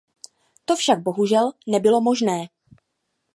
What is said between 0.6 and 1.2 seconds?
To však